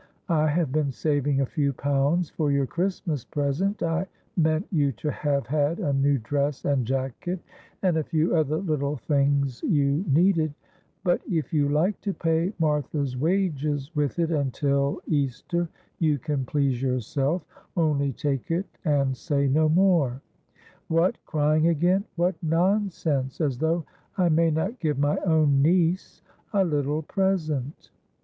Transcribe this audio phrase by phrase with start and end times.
[0.29, 5.11] I have been saving a few pounds for your Christmas present I meant you to
[5.11, 7.39] have had a new dress and jacket,
[7.83, 10.55] and a few other little things you needed;
[11.03, 15.69] but if you like to pay Martha's wages with it until Easter
[15.99, 17.45] you can please yourself
[17.77, 20.19] only take it and say no more
[20.87, 22.05] what, crying again!
[22.15, 23.85] What nonsense, as though
[24.17, 26.23] I may not give my own niece
[26.53, 27.91] a little present."